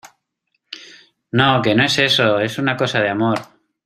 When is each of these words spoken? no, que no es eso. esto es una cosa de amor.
no, 1.29 1.61
que 1.61 1.75
no 1.75 1.83
es 1.83 1.99
eso. 1.99 2.39
esto 2.39 2.39
es 2.39 2.57
una 2.57 2.75
cosa 2.75 2.99
de 3.01 3.09
amor. 3.09 3.37